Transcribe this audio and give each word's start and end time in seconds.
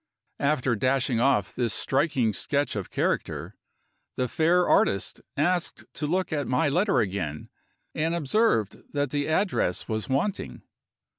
After 0.39 0.75
dashing 0.75 1.19
off 1.19 1.53
this 1.53 1.75
striking 1.75 2.33
sketch 2.33 2.75
of 2.75 2.89
character, 2.89 3.55
the 4.17 4.27
fair 4.27 4.67
artist 4.67 5.21
asked 5.37 5.85
to 5.93 6.07
look 6.07 6.33
at 6.33 6.47
my 6.47 6.69
letter 6.69 7.01
again, 7.01 7.49
and 7.93 8.15
observed 8.15 8.79
that 8.93 9.11
the 9.11 9.27
address 9.27 9.87
was 9.87 10.09
wanting. 10.09 10.63